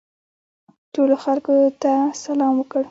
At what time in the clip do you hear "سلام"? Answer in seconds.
2.23-2.53